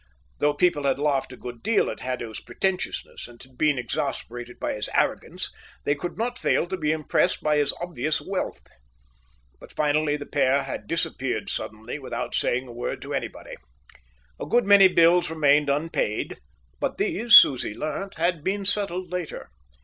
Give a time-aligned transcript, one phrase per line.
[0.39, 4.89] Though people had laughed a good deal at Haddo's pretentiousness, and been exasperated by his
[4.95, 5.51] arrogance,
[5.83, 8.61] they could not fail to be impressed by his obvious wealth.
[9.59, 13.53] But finally the pair had disappeared suddenly without saying a word to anybody.
[14.41, 16.39] A good many bills remained unpaid,
[16.79, 19.51] but these, Susie learnt, had been settled later.